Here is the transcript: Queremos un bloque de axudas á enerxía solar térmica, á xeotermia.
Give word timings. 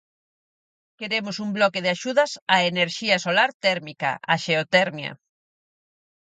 Queremos 0.99 1.35
un 1.45 1.49
bloque 1.57 1.83
de 1.83 1.89
axudas 1.95 2.31
á 2.55 2.57
enerxía 2.71 3.15
solar 3.25 3.49
térmica, 3.65 4.11
á 4.31 4.33
xeotermia. 4.43 5.11